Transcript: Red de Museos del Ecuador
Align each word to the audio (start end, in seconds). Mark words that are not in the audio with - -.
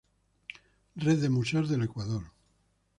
Red 0.95 1.21
de 1.21 1.29
Museos 1.29 1.69
del 1.69 1.83
Ecuador 1.83 2.23